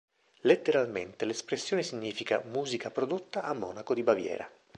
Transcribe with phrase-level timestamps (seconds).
[0.41, 4.49] Letteralmente l'espressione significa "musica prodotta a Monaco di Baviera".